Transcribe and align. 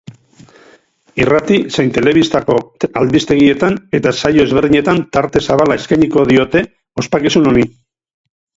Irrati 1.25 1.57
zein 1.75 1.91
telebistako 1.97 2.55
albistegietan 3.01 3.77
eta 3.99 4.15
saio 4.21 4.47
ezberdinetan 4.49 5.05
tarte 5.19 5.45
zabala 5.51 5.79
eskainiko 5.83 6.27
diote 6.33 6.67
ospakizun 7.05 7.51
honi. 7.53 7.71